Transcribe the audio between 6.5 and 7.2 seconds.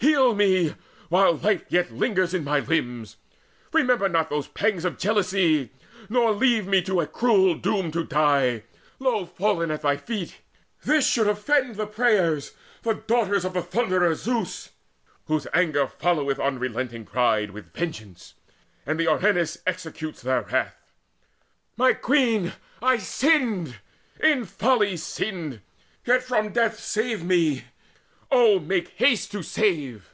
me by a